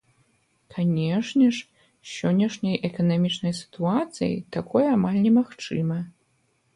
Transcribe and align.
Канешне 0.75 1.49
ж, 1.57 1.59
з 1.65 2.07
сённяшняй 2.19 2.77
эканамічнай 2.89 3.53
сітуацыяй 3.61 4.33
такое 4.57 4.83
амаль 4.97 5.19
немагчыма. 5.27 5.99